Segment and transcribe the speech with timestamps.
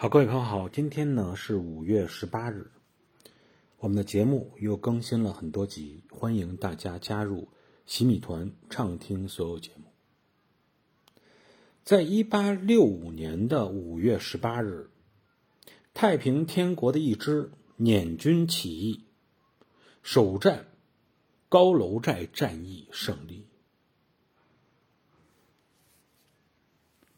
[0.00, 2.70] 好各位朋友好今天呢是五月十八日。
[3.76, 7.48] 我们的节目又更新了很多集欢迎大家加入
[7.84, 9.92] 洗米团畅听所有节目。
[11.84, 14.88] 在一八六五年的五月十八日
[15.92, 19.04] 太平天国的一支捻军起义
[20.02, 20.64] 首战
[21.50, 23.49] 高楼寨战役胜利。